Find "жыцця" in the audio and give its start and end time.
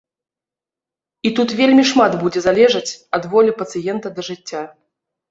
4.29-4.63